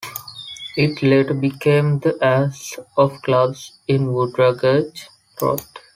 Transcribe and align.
It 0.75 1.03
later 1.03 1.35
became 1.35 1.99
the 1.99 2.17
Ace 2.25 2.79
of 2.97 3.21
Clubs 3.21 3.73
in 3.87 4.07
Woodgrange 4.07 4.99
Road. 5.39 5.61